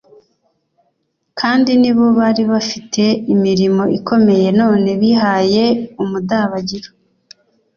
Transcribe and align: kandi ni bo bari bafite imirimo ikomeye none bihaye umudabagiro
kandi 1.39 1.71
ni 1.81 1.91
bo 1.95 2.05
bari 2.19 2.43
bafite 2.51 3.03
imirimo 3.33 3.83
ikomeye 3.97 4.47
none 4.61 4.89
bihaye 5.01 5.65
umudabagiro 6.03 6.89